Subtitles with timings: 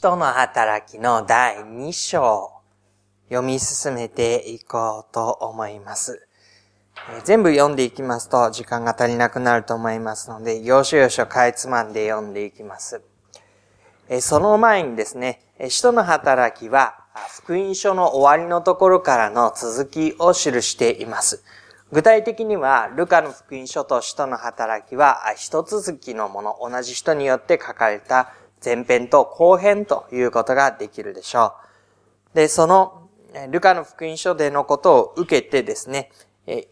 [0.00, 2.52] 使徒の働きの第2章、
[3.28, 6.26] 読み進めていこうと思います。
[7.24, 13.02] 全部読んでいきますと時間が足りなくなると思いますので、要所要所かいつまんで読んでいきます。
[14.22, 16.94] その前にですね、使徒の働きは
[17.36, 21.44] 福音書の終わりのところからの続きを記しています。
[21.92, 28.32] 具体的には、ルカの福音書と使徒の働きは一続きのもの、同じ人によって書かれた
[28.64, 31.54] 前編と後編ということができるでしょ
[32.32, 32.36] う。
[32.36, 33.08] で、その、
[33.50, 36.10] ルカの福音書でのことを受けてですね、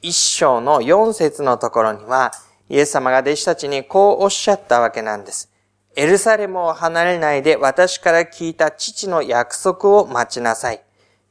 [0.02, 2.32] 一章の四節のところには、
[2.68, 5.50] イエス様が弟子たちにこうおっしゃったわけなんです。
[5.96, 10.82] エルサレムを離れないで私から聞いた父の約束を待ちなさい。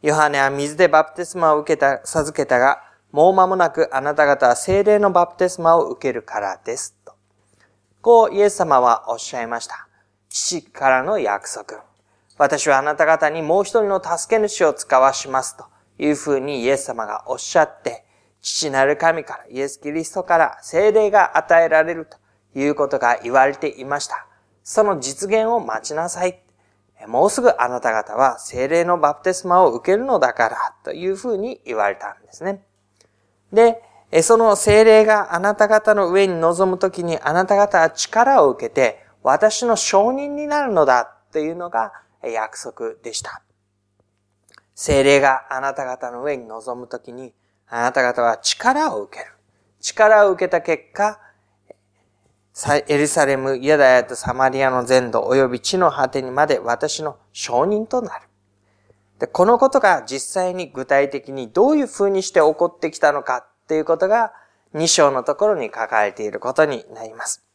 [0.02, 2.82] ヨハネは水でバプテスマを受けた、授けたが、
[3.12, 6.96] もう間もなくあなた方は精霊のバプテスマを受けるからです。
[7.06, 7.14] と
[8.02, 9.87] こうイエス様はおっしゃいました。
[10.40, 11.84] 父からの約束。
[12.38, 15.66] 私はあなた方にもう一人の助け主を使わしますと
[15.98, 18.06] いうふうにイエス様がおっしゃって、
[18.42, 22.17] 父なる神から、イエス・キリストから精霊が与えられると
[22.58, 24.28] いうことが言われていました。
[24.64, 26.40] その実現を待ちなさい。
[27.08, 32.64] もうすぐあなた方は精霊のバプテスマを受けるのだからというふうに言われたんですね。
[33.52, 33.81] で、
[34.22, 41.92] その精霊があなた方の上に臨むときにあなた方は力を受けて私の承認になるのだというのが
[42.23, 43.42] 約束でした。
[44.73, 47.34] 精霊があなた方の上に臨むときに、
[47.67, 49.31] あなた方は力を受ける。
[49.81, 51.19] 力を受けた結果、
[52.88, 58.28] エルサレム、ヤダヤとサマリアの全土及び地の果てにまで私の承認となる。
[59.19, 64.31] で、このことが実際に具体的にどういう風にして起こってきたのかっていうことが
[64.73, 67.47] 2章のところに書かれていることになります。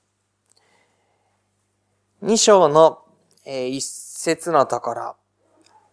[2.23, 3.01] 2章の
[3.45, 5.17] 一節のところ、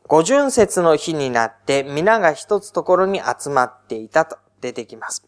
[0.05, 5.27] 五巡節の日になって皆が一つところに集まっていたと出てきます。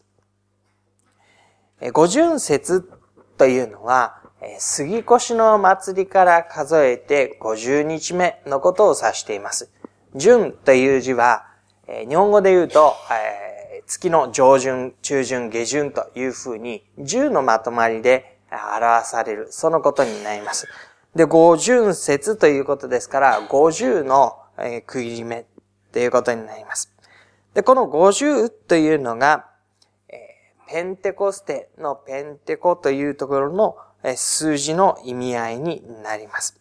[1.92, 2.88] 五巡節
[3.36, 4.20] というのは、
[4.60, 9.72] 杉越の祭りから数えて50日目のことを指しています。
[10.16, 11.46] 旬という字は、
[12.08, 12.94] 日本語で言うと、
[13.88, 20.68] 月の上旬、中旬、下旬というふうに、10のまとまりで表される、そのことになります。
[21.14, 24.38] で、五巡節ということですから、五十の、
[24.86, 25.44] 区切り目
[25.92, 26.90] ということになります。
[27.52, 29.46] で、この五十というのが、
[30.68, 33.76] ペンテコステのペンテコというところの、
[34.16, 36.58] 数字の意味合いになります。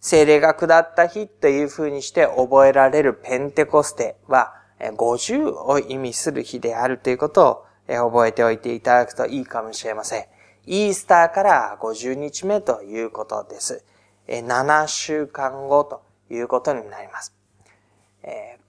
[0.00, 10.24] 精霊が下った日という風にして覚えられるペンテコステは、50を意味する日であるということを覚えておいていただくといいかもしれません。
[10.64, 13.84] イースターから50日目ということです。
[14.28, 17.34] 7週間後ということになります。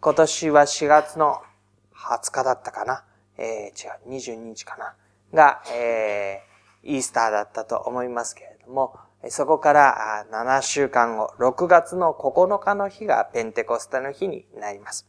[0.01, 1.43] 今年は4月の
[1.95, 3.03] 20日だったかな。
[3.37, 3.69] 違
[4.07, 4.95] う、22日かな。
[5.35, 5.61] が、
[6.81, 8.95] イースターだったと思いますけれども、
[9.29, 15.07] そこから7週間後、6月の9日の日がペンテコステの日になります。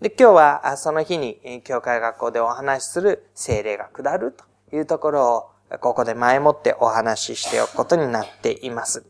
[0.00, 4.44] で、今日はその日に教会学校でお話しする精霊が下ると
[4.76, 5.50] いうところを
[5.80, 9.04] ここで前もってお話ししておくことになっています。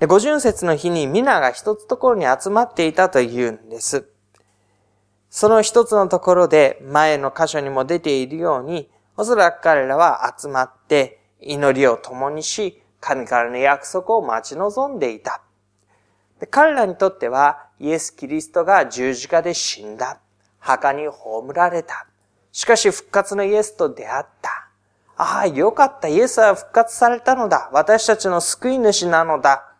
[0.00, 4.08] で、五巡節の日に皆が一つところに集まっていたというんです。
[5.30, 15.42] その一つのところで前の箇所にも出ているように、おそらく彼らは集まって祈りを共にし、神からの約束を待ち望んでいた。
[16.40, 20.18] で彼らにとっては、イエス・キリストが十字架で死んだ。
[20.58, 22.06] 墓に葬られた。
[22.50, 24.68] しかし復活のイエスと出会った。
[25.24, 26.08] ああ、よかった。
[26.08, 27.70] イエスは復活されたのだ。
[27.72, 29.72] 私たちの救い主なのだ。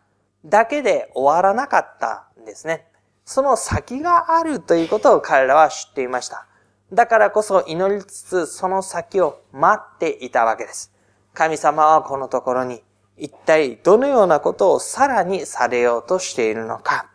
[0.45, 2.87] だけで終わらなかったんですね。
[3.25, 6.47] その先があるということを彼らは知っていました。
[6.93, 10.93] だからこそ祈りつつその先を待っていたわけです。
[11.33, 12.81] 神様はこのところに
[13.17, 17.09] 一体どのようなことをさらにされようとしているのか。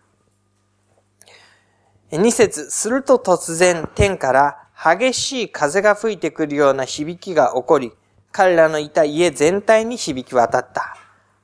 [2.12, 7.92] 二節、すると突然天から激しい風が吹いてくるような響きが起こり、
[8.38, 10.96] 彼らのいた家全体に響き渡った。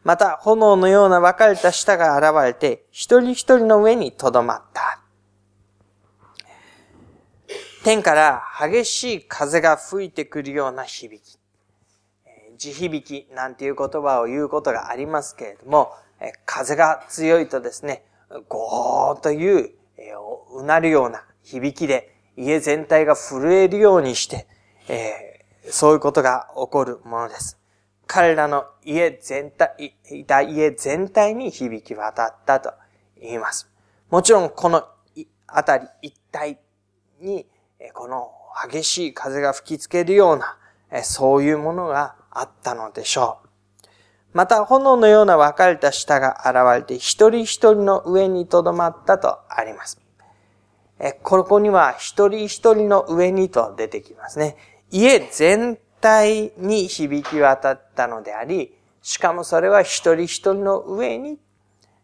[0.04, 5.00] また、炎のような分かれた舌が現れて、一人一人の上に留まった。
[7.82, 11.36] 天から激しい風が吹いてくるような響き。
[12.58, 15.90] 地響きなんていう言葉を言うことがありますけれども、
[16.46, 18.04] 風が強いとですね、
[18.48, 19.72] ゴーという
[20.52, 24.46] うなるような響きで家全体が震えるようにして、
[24.86, 25.33] えー、
[25.70, 27.58] そういうことが起こるものです。
[28.06, 32.72] 彼らの家全体、いた家全体に響き渡ったと
[33.20, 33.70] 言います。
[34.10, 34.84] もちろんこの
[35.46, 36.58] あたり一帯
[37.20, 37.46] に、
[37.94, 38.30] この
[38.70, 40.58] 激しい風が吹きつけるような、
[41.02, 43.48] そういうものがあったのでしょう。
[44.32, 50.00] また炎のような分かれた舌が現れて一人一人の上に留まったとあります。
[51.22, 54.56] ここには一人一人の上にと出てきますね。
[54.96, 61.40] 家全体に響き渡ったのであり、しかもそれは一人一人の上に、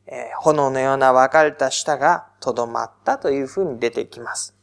[0.08, 4.56] え炎のような分かれた舌が留まったというふうに出てきます。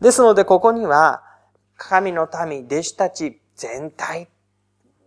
[0.00, 1.22] ですのでここには、
[1.76, 4.26] 神の民、弟子たち全体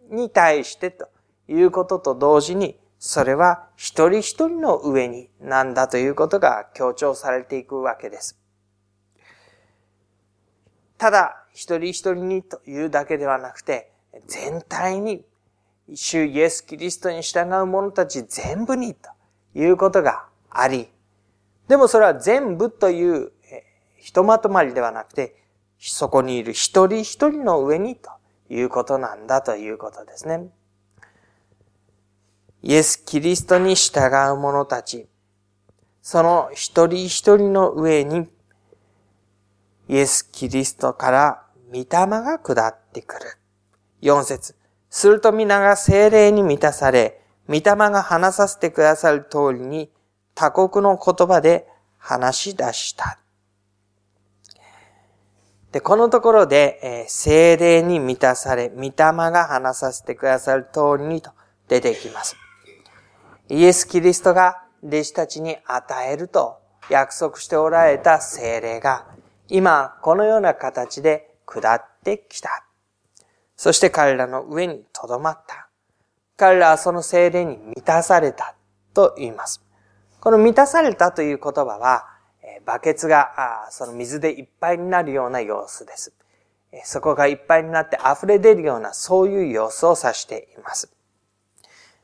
[0.09, 1.09] に対してと
[1.49, 8.39] いうことと同時に、それは一人一人の上になんだということが強調されていくわけです。
[10.97, 13.92] ただ、一人一人にというだけではなくて、
[14.27, 15.25] 全体に、
[15.95, 19.09] 主イエス・キリストに従う者たち全部にと
[19.56, 20.88] いうことがあり、
[21.68, 23.31] でもそれは全部という
[23.95, 25.36] ひとまとまりではなくて、
[25.80, 28.12] そこにいる一人一人の上にと
[28.51, 30.51] いうことなんだということですね。
[32.62, 35.07] イエス・キリストに従う者たち、
[36.04, 38.30] その一人一人の上に、
[39.88, 43.38] イエス・キリストから御霊が下ってくる。
[44.02, 44.56] 四節。
[44.90, 49.92] すると皆が精霊に満たされ、御霊が話させてくださる通りに、
[50.34, 51.68] 他国の言葉で
[51.98, 53.19] 話し出した。
[55.72, 61.31] で、このところで、えー、精霊に満たされ、御霊が話させてくださる通りにと
[61.68, 62.36] 出てきます。
[63.50, 66.60] イエス・キリストが弟子たちに与えると
[66.90, 69.06] 約束しておられた精霊が、
[69.50, 72.65] 今このような形で下ってきた。
[73.55, 75.67] そして彼らの上に留まった。
[76.35, 78.55] 彼らはその精霊に満たされた
[78.94, 79.63] と言います。
[80.19, 82.05] この満たされたという言葉は、
[82.65, 86.13] バケツがその水でいっぱいになるような様子です。
[86.83, 90.91] そこがいっぱいになって溢れ出るようなそういう様子を指しています。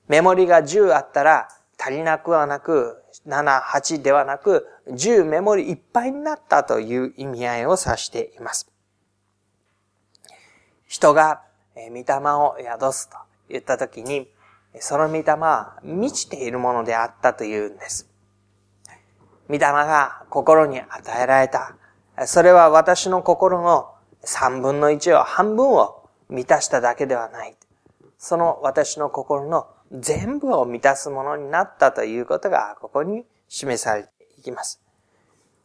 [0.08, 8.73] メモリが10あったら足りなくはなく、7、8ではなく、10メモリいっぱいになったという意味合いを指しています。
[10.94, 11.42] 人が
[11.76, 12.04] 御霊
[12.36, 13.18] を宿すと
[13.50, 14.28] 言ったときに、
[14.80, 18.08] その御霊は満ちているものであったというんです。
[19.50, 21.76] 御霊が心に与えられた。
[22.28, 23.90] それは私の心の
[24.22, 27.56] 三分の一を、半分を満たしただけではない。
[28.20, 34.80] その私の心の全部を満たすものになったということがここに示されていきます。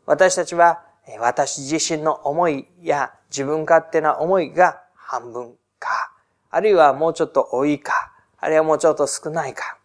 [0.06, 0.80] 私たちは
[1.20, 6.12] 私自身の思いや自分勝手な思いが半分か、
[6.50, 9.78] あるいはもうちょっと多いか、あるいはもうちょっと少ないか、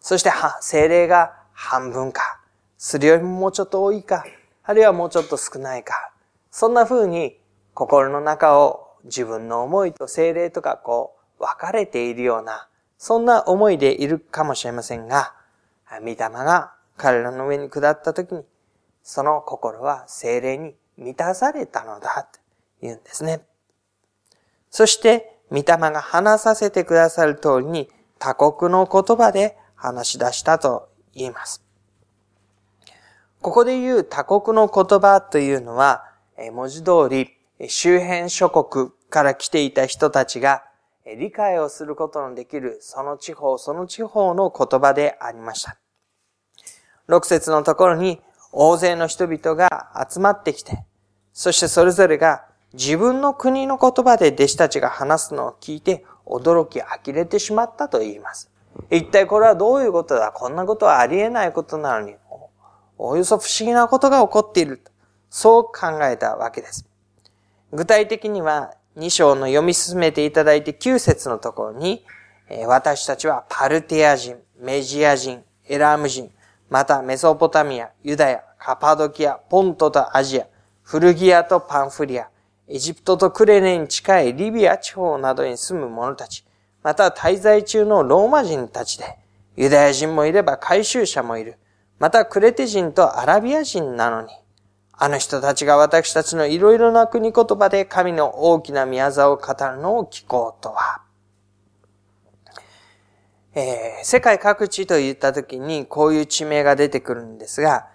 [0.00, 0.32] そして
[0.62, 2.40] 精霊が半分か、
[2.78, 4.24] するよりももうちょっと多いか、
[4.64, 6.12] あるいはもうちょっと少ないか、
[6.50, 7.38] そんな風に
[7.74, 12.66] 心の中を自分の思いと精霊とかこう分かれているような
[12.96, 15.34] そんな思いでいるかもしれませんが、
[16.00, 18.44] 御霊が彼らの上に下った時に、
[19.02, 22.40] その心は精霊に満たされたのだと
[22.82, 23.40] 言うんですね。
[24.70, 31.64] そして、御霊が話させてくださる通りに他国の言葉で話し出したと言います。
[33.40, 36.04] ここで言う他国の言葉というのは、
[36.52, 37.36] 文字通り
[37.68, 40.62] 周辺諸国から来ていた人たちが
[41.04, 45.76] 理解をすることのできるその地方、その地方の言葉でありました。
[47.08, 48.20] 六節のところに
[48.52, 50.84] 大勢の人々が集まってきて、
[51.32, 58.50] そしてそれぞれが自分の国の言葉で弟子たちが話すのを聞いて驚き呆れてしまったと言います。
[58.90, 60.30] 一体これはどういうことだ？
[60.32, 62.14] こんなことはありえないことなのに、
[62.96, 64.80] およそ不思議なことが起こっている。
[65.28, 66.86] そう考えたわけです。
[67.72, 72.04] 具体的には2章の読み進めていただいて9節のところに、
[72.66, 76.30] 私たちはパルティア人、メジア人、エラーム人、
[76.68, 80.46] またメソポタミア、ユダヤ、カパドキア、ポントとアジア、
[80.82, 82.28] フルギアとパンフリア、
[82.72, 86.44] エジプトとクレネに近いリビア地方などに住む者たち、
[86.84, 89.18] また滞在中のローマ人たちで、
[89.56, 91.56] ユダヤ人もいれば回収者もいる。
[91.98, 94.28] またクレテ人とアラビア人なのに、
[94.92, 101.02] あの人たちが私たちのいろいろな国言葉で神の大きな宮沢を語るのを聞こうとは。
[103.56, 107.88] えー、世界各地と言った時にこういう地名が出てくるんですが、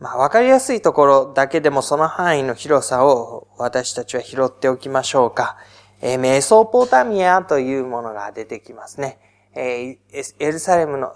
[0.00, 5.56] まあわかりやすいところだけでもその範囲の広さを私たちは拾っておきましょうか。
[6.00, 9.18] メソポタミアというものが出てきますね。
[9.54, 9.98] エ
[10.38, 11.14] ルサレムの、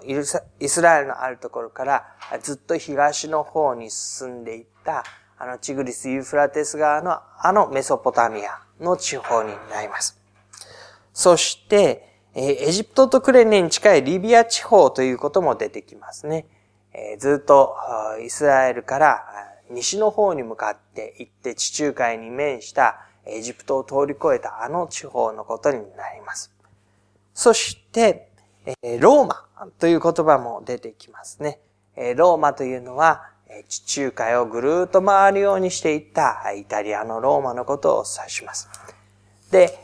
[0.59, 2.05] イスラエルのあるところから
[2.41, 5.05] ずっと東の方に進んでいった、
[5.37, 10.19] あのチグリス・ユーフラテス川のあのメソポタミアの地方になります。
[11.13, 16.47] そして、エジプトとクレネに近いリビア地方ということも出てきますね。
[17.17, 17.75] ずっと
[18.23, 19.25] イスラエルから
[19.69, 26.51] 西の方に向かって行って地中海に面したエジプトを通り越えたあの地方のことになります。
[27.33, 28.29] そして、
[28.99, 29.45] ローマ
[29.79, 31.59] という言葉も出てきますね。
[32.15, 33.29] ローマというのは
[33.67, 38.69] 地中海をぐるーっと回るようにしていったイタリアのローマのことを指します。
[39.51, 39.79] で、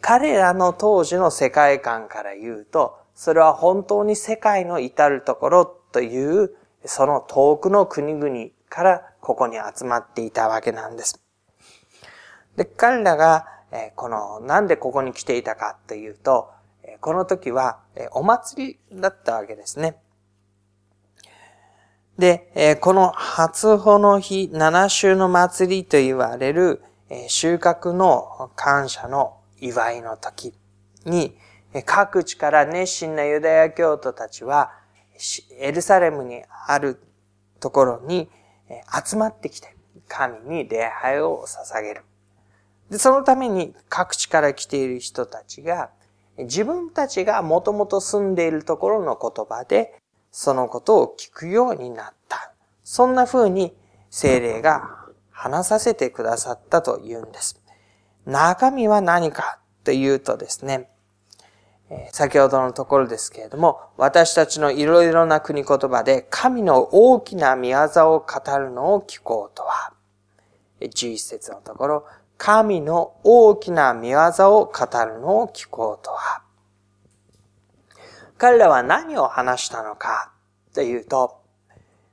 [0.00, 11.22] 彼らの当時の世界観から言うと、それは本当に世界の至るところという、その遠くの国々からここに集まっていたわけなんです。
[12.56, 13.46] で、彼らが、
[13.94, 16.50] この、なんでここに来ていたかというと、
[17.00, 17.80] この時は、
[18.12, 19.96] お祭りだったわけですね。
[22.18, 26.82] で、この初穂の日、七週の祭りと言われる
[27.28, 30.54] 収穫の感謝の祝いの時
[31.04, 31.38] に、
[31.86, 34.72] 各地から熱心なユダヤ教徒たちは、
[35.58, 37.00] エルサレムにある
[37.60, 38.28] ところに
[39.04, 39.76] 集まってきて、
[40.08, 42.02] 神に礼拝を捧げる。
[42.90, 45.90] で、そのために各地から来ている人たちが、
[46.38, 49.94] 自分たちがもともと住んでいるところの言葉で、
[50.30, 52.52] そのことを聞くようになった。
[52.84, 53.76] そんな風に
[54.10, 57.60] 精霊が話させてくださったというんです。
[58.26, 60.88] 中身は何かというとですね、
[62.12, 69.92] 先ほどのところですけれども、私たちのいろいろな国言葉で神の大きな見業を語るのを聞こうとは、
[70.80, 72.06] 11節のところ、
[72.38, 74.18] 神の大きな見業
[74.58, 76.42] を語るのを聞こうとは。
[78.38, 80.32] 彼らは何を話したのか
[80.74, 81.40] というと、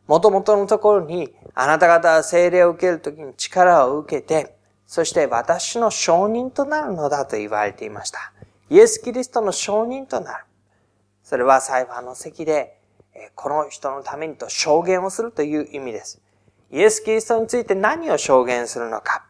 [0.08, 4.56] 元々のところに、あなた方は精霊を受けるときに力を受けて、
[4.86, 8.34] そして私の証人となるのだと言われていました。
[8.70, 10.46] イエス・キリストの証人となる。
[11.24, 12.80] それは裁判の席で、
[13.36, 16.22] この人のためにと証言をするという意味です。
[16.72, 19.26] イエス・キリストについて何を証言するのか。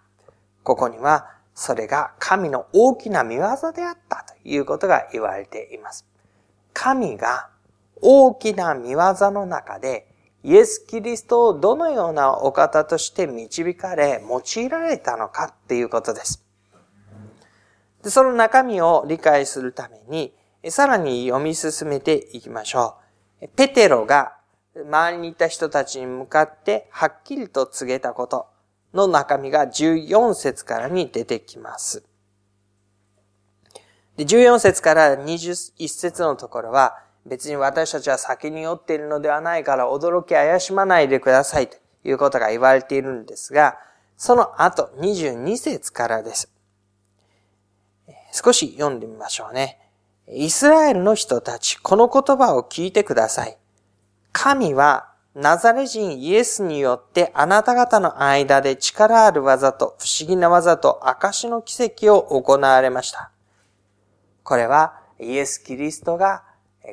[0.63, 3.43] ここには、それが神の大きな見業
[3.73, 6.05] であったということが言われています。
[6.73, 7.49] 神が
[8.01, 10.07] 大きな見業の中で、
[10.43, 16.45] イエス・キリストをどのようなお方として導かれ、用いられたのかっていうことです。
[18.03, 20.33] でその中身を理解するために、
[20.69, 22.95] さらに読み進めていきましょ
[23.41, 23.47] う。
[23.55, 24.33] ペテロが
[24.75, 28.47] 周りにいた人たちに向かってはっきりと告げたこと。
[28.93, 32.03] の中身が14節からに出てきます。
[34.17, 43.77] で14節から21節のところは、別に私たちは先に酔っているのではないから驚き怪しまないでくださいということが言われているんですが、
[44.17, 46.51] その後22節からです。
[48.31, 49.79] 少し読んでみましょうね。
[50.27, 53.57] イスラエルの人たち、この言葉を聞いてください。
[54.31, 63.31] 神はナザレ人イエスによってあなた方の間で力ある技と不思議な技と証の奇跡を行われました。
[64.43, 66.43] これはイエス・キリストが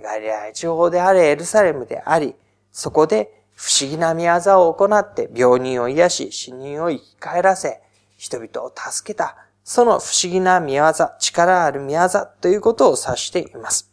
[0.02, 2.35] ガリラ地方であれエルサレムであり、
[2.73, 7.81] そこで不思議な見業を行って病人を癒し、死人を生き返らせ、
[8.16, 12.08] 人々を助けた、その不思議な見業、力ある見業
[12.40, 13.90] ということを指しています。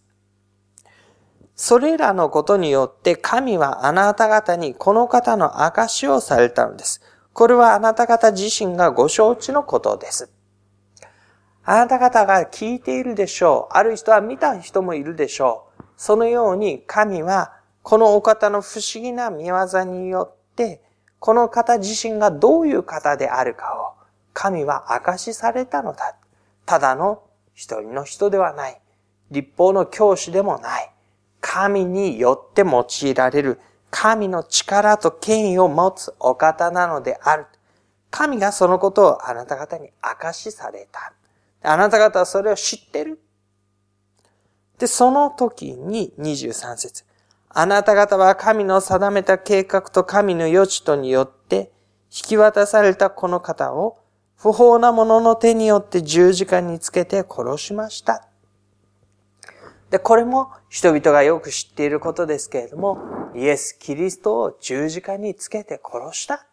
[1.55, 7.01] それらのことによって神はあなた方にこの方の証をされたのです。
[7.33, 10.31] これはあなた方自身がご承知のことです。
[11.63, 13.75] あなた方が聞いているでしょう。
[13.75, 15.83] ある人は見た人もいるでしょう。
[15.97, 17.51] そのように神は
[17.81, 20.83] このお方の不思議な見業によって、
[21.17, 24.02] この方自身がどういう方であるかを
[24.33, 26.15] 神は証しされたのだ。
[26.65, 27.23] ただの
[27.53, 28.81] 一人の人ではない。
[29.31, 30.91] 立法の教師でもない。
[31.41, 33.59] 神によって用いられる
[33.91, 37.45] 神の力と権威を持つお方なのである。
[38.09, 41.13] 神がそのことをあなた方に明かしされた。
[41.61, 43.19] あなた方はそれを知ってる。
[44.77, 47.05] で、その時に23節
[47.49, 51.71] あなた方は神の定めた計画と神の余地とによって
[52.11, 54.02] 引き渡されたこの方を
[54.43, 58.27] 不法な者の手によって十字架につけて殺しました。
[59.89, 62.97] で、これも人々がよく知っていることですけれども、
[63.35, 66.45] イエス・キリストを十字架につけて殺した。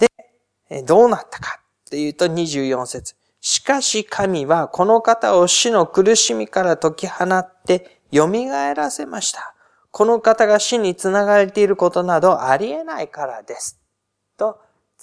[0.00, 1.60] で、どうなったか
[1.92, 8.26] で言うと24節しかし神はこの方を死の苦しみから解き放って蘇
[8.74, 9.54] らせました。
[9.92, 13.83] この方が死につながれていることなどありえないからです。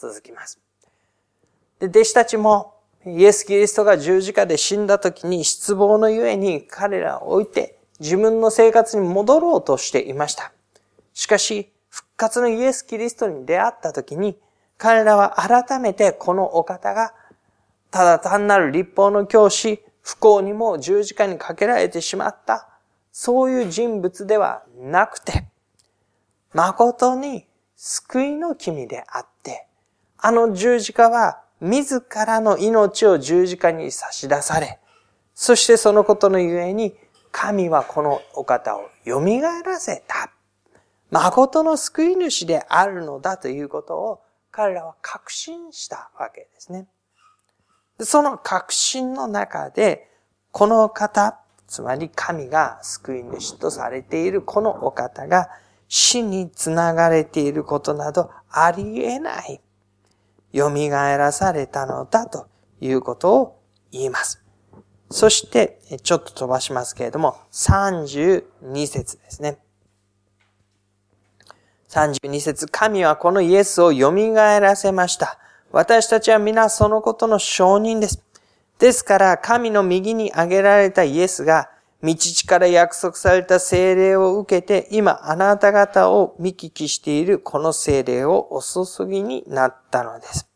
[0.02, 0.60] 続きます。
[1.80, 10.52] で弟子たちもイエス・キリストが十字架で死んだ時に失望のゆえに彼らを置いて自分の生活に戻ろうとしていました。
[11.14, 14.38] しかし、復活のイエス・キリストに出会った時に、
[14.78, 17.14] 彼らは改めてこのお方が、
[17.92, 22.68] ただ単なる立法の教師、不幸にも十字架にかけられてしまった、
[23.12, 25.46] そういう人物ではなくて、
[26.54, 29.68] 誠に救いの君であって、
[30.22, 34.80] あの十字架は自らの命を十字架に差し出され、
[35.34, 36.96] そしてそのことのゆえに
[37.32, 39.20] 神はこのお方を蘇
[39.64, 40.32] らせた。
[41.10, 46.88] 誠の救い主であるのだということを彼らは確信したわけですね。
[48.00, 50.08] その確信の中で、
[50.52, 55.50] この方、つまり神が救い主とされているこのお方が
[55.88, 59.62] 死につながれていることなどありえない。
[60.54, 62.48] 蘇らされたのだと
[62.80, 63.60] いうことを
[63.92, 64.44] 言います。
[65.10, 69.58] そして、ちょっと飛ばしますけれども、32節ですね。
[71.90, 75.38] 32節神はこのイエスを蘇らせました。
[75.72, 78.24] 私たちは皆そのことの証人です。
[78.80, 81.70] ですから、神の右に挙げられたイエスが、
[82.04, 90.48] 道地から約束された精霊を受けて、今あなた方を見聞きしているこの精霊をお注ぎになったのです。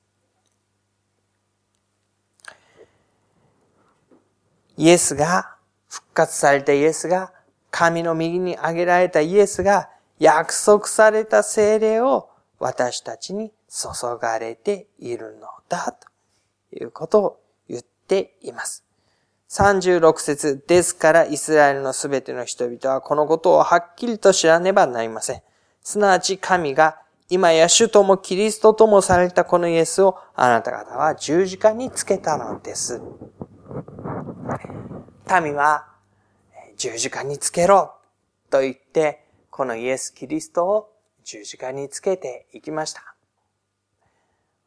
[4.77, 5.55] イエスが、
[5.87, 7.31] 復活されたイエスが、
[7.69, 16.07] 神の右に挙げられたイエスが、約束された精霊を私たちに注がれているのだ、と
[16.75, 18.84] いうことを言っています。
[19.55, 25.41] 36節ですからイスラエルのすべての人々はこのことをはっきりと知らねばなりません。
[25.81, 26.97] すなわち神が
[27.29, 33.01] 今や主ともキリストともされたこのイエスをあなた方は十字架につけたのです。
[35.41, 35.87] 民は
[36.75, 37.93] 十字架につけろ
[38.49, 40.91] と言って、このイエス・キリストを
[41.23, 43.15] 十字架につけていきました。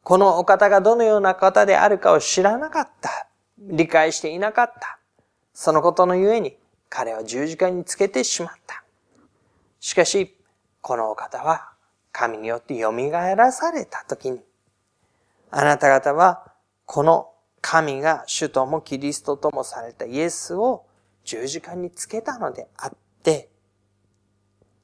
[0.03, 3.28] このお方がどのような方であるかを知らなかった。
[3.59, 4.99] 理解していなかった。
[5.53, 6.57] そのことのゆえに
[6.89, 8.83] 彼は十字架につけてしまった。
[9.79, 10.35] しかし、
[10.81, 11.69] このお方は
[12.11, 14.41] 神によって蘇らされた時に、
[15.51, 16.51] あなた方は
[16.85, 20.85] この神が主ともキリストともされたイエスを
[21.25, 22.91] 十字架につけたのであっ
[23.21, 23.49] て、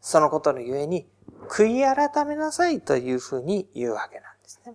[0.02, 1.08] そのことのゆえに
[1.48, 4.74] 悔い改めなさいというふうに言うわけなんですね。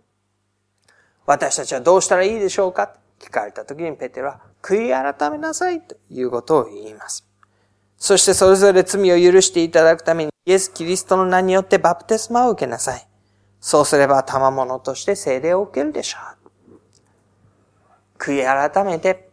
[1.27, 2.95] 私たちはどうしたらいいでしょうか？
[3.21, 7.27] 聞かれた時にペテロは悔い改めなさいということを言います。
[7.97, 13.07] そしてそれぞれ罪を許していただくためにイエス・キリストの名によってバプテスマを受けなさい。
[13.61, 16.41] そうすれば賜物として聖霊を受けるでしょう。
[18.19, 19.31] 悔い改めて、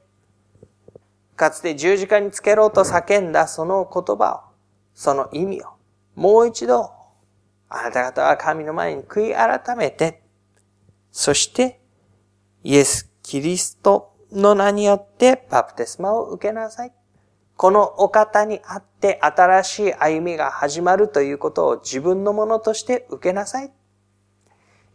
[1.37, 4.53] かつて十字架につけろと叫んだその言葉を、
[4.93, 5.67] その意味を、
[6.15, 6.91] もう一度、
[7.69, 10.21] あなた方は神の前に悔い改めて、
[11.11, 11.79] そして、
[12.63, 16.93] イエス・キリストの名によってバプテスマを受けなさい。
[17.57, 23.73] このお方にあって新しい歩みが始まるということを自分のものとして受けなさい。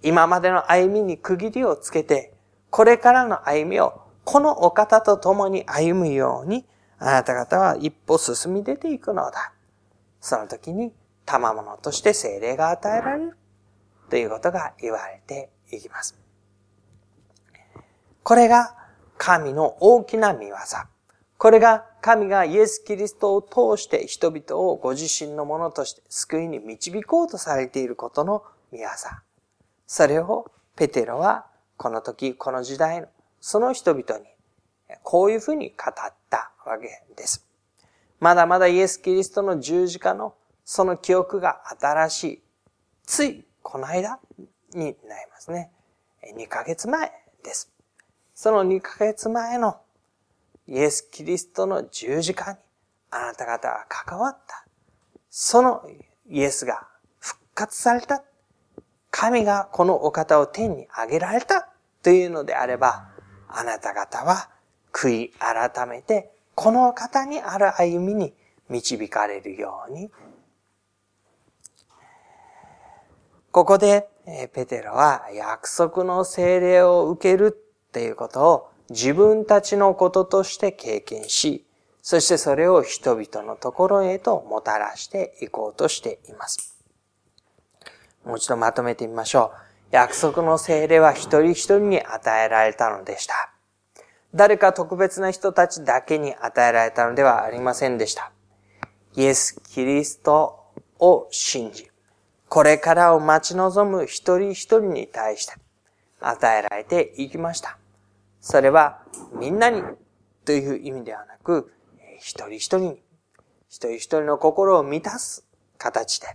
[0.03, 2.33] 今までの歩みに区切りをつけて、
[2.71, 6.65] これからの歩みをこのお方と共に歩むように、
[6.99, 9.53] あなた方は一歩進み出ていくのだ。
[10.23, 10.95] その時に、
[11.27, 13.37] 賜物として精霊が与えられる。
[14.09, 16.22] ということが言われていきます。
[18.23, 18.75] これが
[19.19, 20.55] 神の大きな見業。
[21.39, 28.87] これが神がイエス・キリストを通して人々をご自身のものとして救いに導こうとされていることの見業。
[29.87, 31.47] それをペテロは
[31.83, 33.09] この時、この時代の、
[33.41, 34.27] その人々に、
[35.03, 37.45] こういうふうに語ったわけです。
[38.21, 42.43] まだまだイエス・キリストの十字架のその記憶が新しい。
[43.05, 44.21] つい、この間
[44.75, 44.97] になり
[45.29, 45.73] ますね。
[46.37, 47.11] 2ヶ月前
[47.43, 47.72] です。
[48.43, 49.77] その2ヶ月前の
[50.67, 52.59] イエス・キリストの十字架に
[53.13, 54.67] あなた方は関わった。
[55.31, 55.89] その
[56.29, 56.89] イエスが
[57.21, 58.25] 復活された。
[59.13, 61.69] 神がこのお方を天に上げられた。
[62.03, 63.11] というのであれば、
[63.47, 64.49] あなた方は
[64.93, 68.35] 悔い改めて、この方にある歩みに
[68.69, 70.11] 導かれるように。
[73.53, 74.09] ここで、
[74.53, 81.65] ペテロは約束の精霊を受けるということを自分たちのこととして経験し、
[82.03, 86.77] そしてそれを人々のところへともたらしていこうとしています。
[88.25, 89.59] もう一度まとめてみましょう。
[89.93, 93.53] 約束の精霊は一人一人に与えられたのでした。
[94.35, 98.33] 誰か特別な人たちだけに与えられたのではありませんでした。
[99.15, 100.59] イエス・キリスト
[100.99, 101.91] を信じ、
[102.49, 105.55] これからを待ち望む一人一人に対して
[106.21, 107.79] 与えられていきました。
[108.43, 108.99] それは
[109.33, 109.85] みんなに
[110.45, 111.73] という意味ではなく、
[112.19, 113.03] 一人一人に、
[113.69, 115.47] 一人一人の心を満たす
[115.79, 116.27] 形で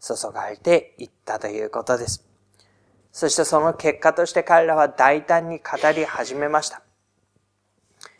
[0.00, 2.24] 注がれていったということです。
[3.10, 6.82] そしてその結果として彼らは大胆に語り始めました。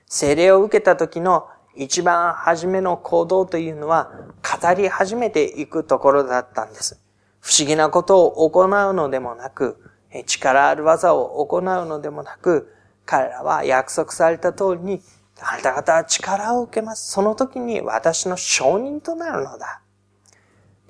[0.07, 4.11] 精霊を受けた時の一番初めの行動というのは
[4.43, 7.01] 語り始めていくところだったんです。
[7.38, 9.88] 不思議なことを行うのでもなく、
[10.27, 12.75] 力ある技を行うのでもなく、
[13.06, 15.02] 彼らは約束された通りに
[15.40, 17.10] あなた方は力を受けます。
[17.10, 19.80] その時に私の証人となるのだ。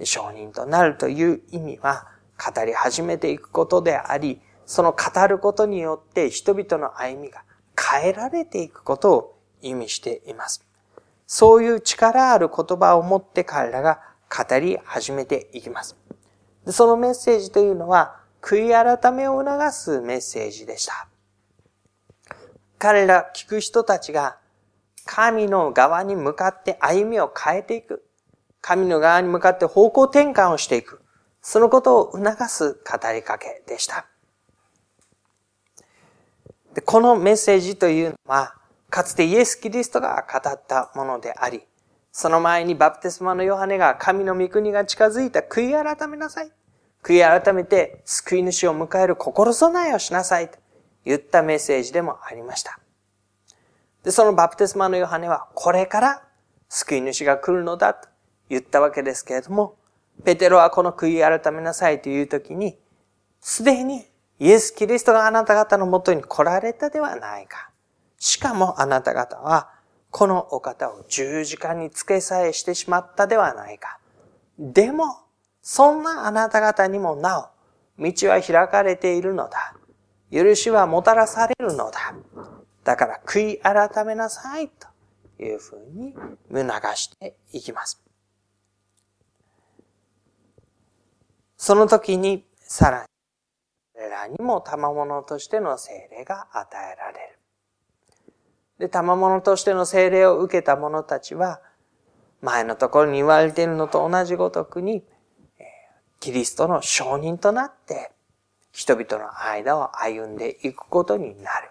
[0.02, 7.44] 証人となるという意味は、語り始めていくことであり、その語ることによって人々の歩みが
[7.78, 10.64] 変えられていくことを意味しています。
[11.26, 15.96] そういう力ある言葉を持って彼らが語り始めていきます。
[16.66, 21.09] そのメッセージというのは、悔い改めを促すメッセージでした。
[22.80, 24.38] 彼ら聞く人たちが
[25.04, 28.02] 神の側に向かって歩みを変えていく。
[28.62, 31.02] 神の側に向かって方向転換をしていく。
[31.42, 34.06] そのことを促す語りかけでした。
[36.72, 38.54] でこのメッセージというのは、
[38.88, 41.60] かつてイエス・キリストが語ったものであり、
[42.12, 46.50] その前にバプテスマのヨハネが神の御国が近づいた悔い改めなさい。
[47.02, 50.50] 悔い改めて救い主を迎える心備えをしなさい
[51.04, 52.78] 言ったメッセージでもありました。
[54.02, 56.22] で、そのバプテスマのヨハネは、これから
[56.68, 58.08] 救い主が来るのだと
[58.48, 59.76] 言ったわけですけれども、
[60.24, 62.78] ペテロはこの悔い改めなさいという時に、
[63.40, 64.04] すでに
[64.38, 67.70] イエス・キリストがあなた方のもとに来られたではないか。
[68.18, 69.70] しかもあなた方は、
[70.10, 73.98] このお方を十字架につけさえしてしまったではないか。
[74.58, 75.04] でも、
[75.62, 77.50] そんなあなた方にもな
[77.98, 79.74] お、道は開かれているのだ。
[80.32, 82.14] 許しはもたらされるのだ。
[82.84, 84.88] だから悔い改めなさいと
[85.42, 86.14] いうふうに
[86.50, 88.02] 促していきます。
[91.56, 93.10] その時にさらに
[93.94, 97.38] 彼らにも賜物としての精霊が与えられる。
[98.78, 101.60] で、賜物としての精霊を受けた者たちは、
[102.40, 105.04] 前のところに言われているのと同じごとくに、
[106.18, 108.10] キリストの証人となって、
[108.72, 111.70] 人々の間を歩んでいくことになる。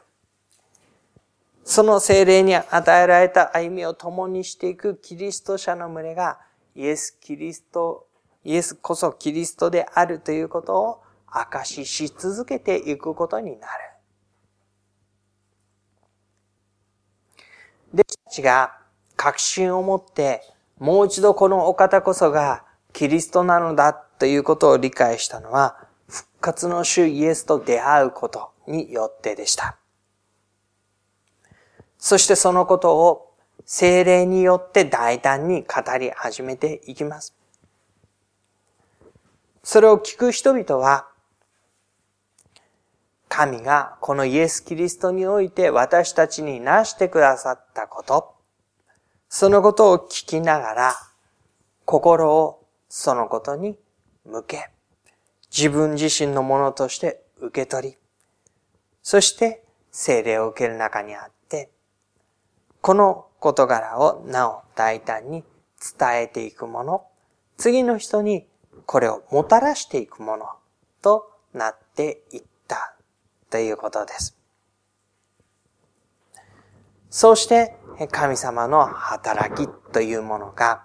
[1.63, 6.39] その精霊に与えられた歩みを共にしていくキリスト者の群れが、
[6.75, 8.07] イエス・キリスト、
[8.43, 13.83] イエスこそキリストであるということを証しし続けていくことになる。
[17.93, 18.77] 弟子たちが
[19.15, 20.41] 確信を持って、
[20.79, 25.88] もう一度このお方こそがキリストなのだということを理解したのは、
[26.41, 29.77] 活の主イエスと出会うことによってでした。
[31.97, 33.33] そしてそのことを
[33.65, 37.35] 精霊によって大胆に語り始めていきます。
[39.63, 41.07] それを聞く人々は、
[43.27, 48.33] 神がこのイエス・キリストにおいて私たちになしてくださったこと、
[49.27, 50.95] そのことを聞きながら、
[51.85, 53.77] 心をそのことに
[54.25, 54.71] 向け、
[55.55, 57.97] 自分自身のものとして受け取り、
[59.01, 61.69] そして精霊を受ける中にあって、
[62.81, 65.43] この事柄をなお大胆に
[65.97, 67.05] 伝えていくもの、
[67.57, 68.45] 次の人に
[68.85, 70.45] これをもたらしていくもの
[71.01, 72.95] となっていった
[73.49, 74.37] ということです。
[77.09, 77.75] そうして
[78.11, 80.83] 神様の働きというものが、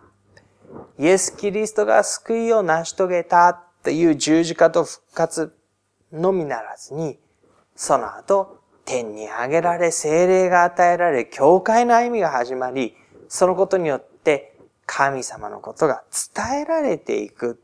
[0.99, 5.55] イエス・キリストが救いを成し遂げたという十字架と復活
[6.11, 7.19] のみならずに、
[7.77, 12.97] その後、天に上げられ、精霊が与えられ、教会の歩みが始まり、
[13.29, 16.03] そのことによって神様のことが
[16.35, 17.63] 伝えられていく。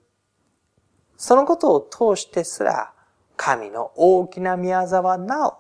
[1.17, 2.93] そのことを通してすら、
[3.37, 5.55] 神の大きな宮沢なお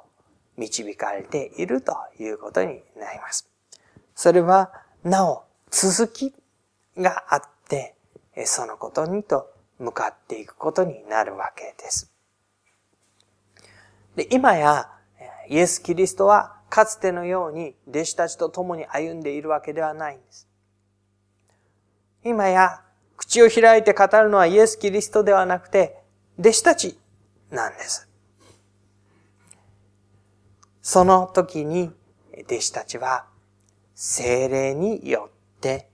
[0.58, 3.48] 導かれているということになります。
[4.14, 4.70] それは、
[5.04, 6.34] なお続き
[6.98, 7.94] があって、
[8.44, 12.12] そのことにと向かっていくことになるわけです。
[14.14, 14.88] で今や、
[15.48, 20.48] イエス・キリストはかつてのように弟子たちと共に歩んでいるわけではないんです。
[22.22, 22.82] 今や
[23.16, 25.98] 口を開いて語るのはイエス・キリストではなくて
[26.38, 26.98] 弟子たち
[27.50, 28.08] なんです。
[30.82, 31.92] その時に
[32.46, 33.26] 弟子たちは
[33.94, 35.89] 精霊によって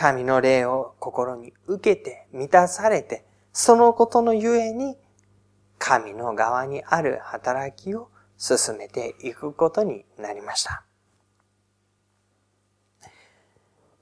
[0.00, 4.96] 神の霊を心に受けて満たされて、そのことのゆえに
[5.76, 8.08] 神の側にある働きを
[8.38, 10.84] 進めていくことになりました。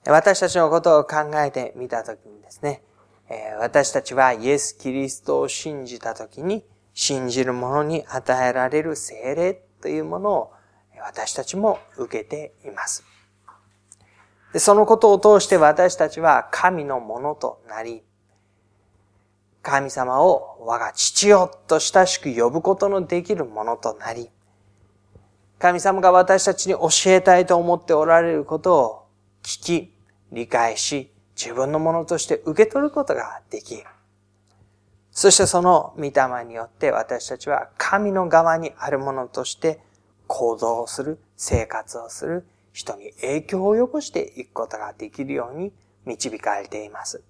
[0.07, 2.81] 私たちのことを考えてみたときにですね、
[3.59, 10.53] 私たちはイエス・キリストを信じたときに、信じる者に与えられる精霊というものを
[11.05, 13.08] 私たちも受けています。
[14.53, 18.03] でそのことを通して私たちは神のものとなり、
[19.63, 24.31] 神様を我が父よと親しく呼ぶことのできるものとなり、
[25.59, 29.07] 神様が私たちに教えたいと思っておられることを
[29.43, 29.95] 聞き、
[30.33, 33.83] 理解し、自分のものとして受け取ることができ、
[35.11, 39.81] そしてその御霊によって私たちは神の側にあるものとして
[40.29, 42.47] 行動する、生活をする、
[42.79, 45.73] 人に影響を及ぼしていくことができるように
[46.07, 47.25] 導かれています。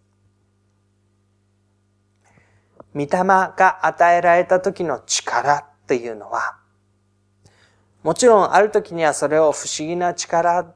[2.95, 6.59] 御霊が与えられた時の力というのは、
[8.03, 10.75] もちろんある時にはそれを不思議な力、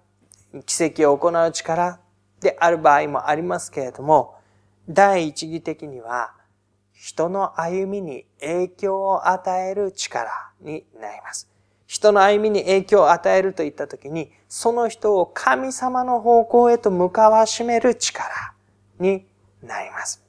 [0.64, 2.00] 奇跡を行う力
[2.40, 4.36] である場合もありますけれども、
[4.88, 6.32] 第一義的には
[6.94, 10.30] 人の歩みに影響を与える力
[10.62, 11.51] になります。
[11.92, 18.24] 人の歩みに影響を与えるといったときに、その人を神様の方向へと向かわしめる力
[18.98, 19.26] に
[19.62, 20.24] なります。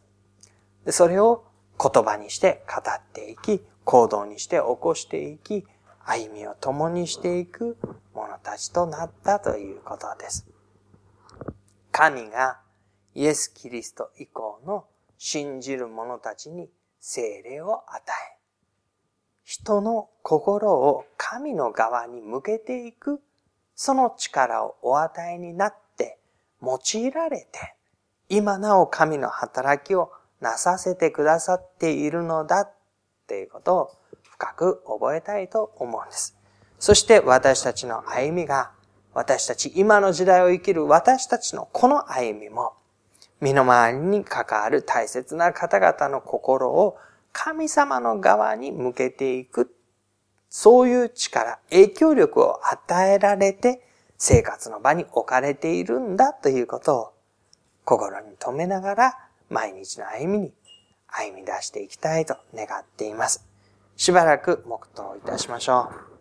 [0.83, 1.45] でそれを
[1.81, 5.65] 言葉にして語っていき、行動にして起こしていき、
[6.03, 7.77] 歩みを共にしていく
[8.13, 10.45] 者たちとなったということです。
[11.93, 12.59] 神が
[13.15, 14.83] イエス・キリスト以降の
[15.17, 18.42] 信じる者たちに精霊を与え、
[19.43, 23.21] 人の心を神の側に向けていく、
[23.75, 26.17] その力をお与えになって
[26.61, 27.75] 用いられて、
[28.29, 32.73] 今なお神の働きをなさせてくださっているのだっ
[33.27, 33.91] ていうことを
[34.31, 36.35] 深く覚えたいと思うんです。
[36.79, 38.71] そして私たちの歩みが、
[39.13, 42.73] 私たち今の時代を生きる私たちのこの歩みも、
[43.41, 46.97] 身の回りに関わる大切な方々の心を
[47.33, 49.75] 神様の側に向けていく、
[50.49, 53.81] そういう力、影響力を与えられて
[54.17, 57.13] 生活の場に置かれているんだということを
[57.83, 59.17] 心に留めながら
[59.49, 60.53] 毎日の歩みに
[61.07, 63.45] 歩み出していきたいと願っています。
[63.97, 66.12] しばらく黙祷いたしましょう。